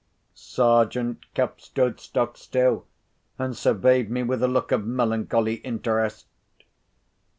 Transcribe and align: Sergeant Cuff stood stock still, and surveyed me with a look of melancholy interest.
Sergeant 0.33 1.31
Cuff 1.35 1.61
stood 1.61 1.99
stock 1.99 2.35
still, 2.35 2.87
and 3.37 3.55
surveyed 3.55 4.09
me 4.09 4.23
with 4.23 4.41
a 4.41 4.47
look 4.47 4.71
of 4.71 4.83
melancholy 4.83 5.57
interest. 5.57 6.25